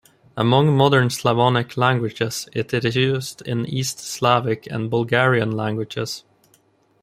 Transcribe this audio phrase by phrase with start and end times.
[0.35, 6.23] Among modern Slavonic languages, it is used in East Slavic and Bulgarian languages.